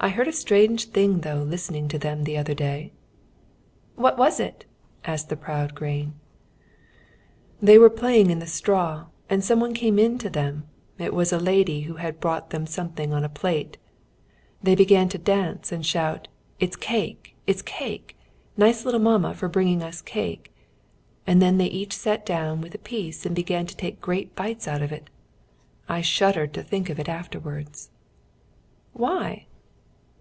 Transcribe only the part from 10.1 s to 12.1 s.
to them it was a lady who